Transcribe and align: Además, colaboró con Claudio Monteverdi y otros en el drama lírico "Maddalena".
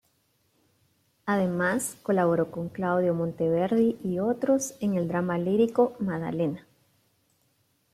Además, 1.27 1.95
colaboró 2.01 2.49
con 2.49 2.69
Claudio 2.69 3.13
Monteverdi 3.13 3.99
y 4.03 4.17
otros 4.17 4.73
en 4.79 4.95
el 4.95 5.07
drama 5.07 5.37
lírico 5.37 5.93
"Maddalena". 5.99 6.65